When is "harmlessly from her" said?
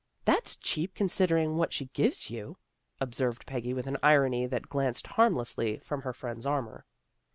5.05-6.11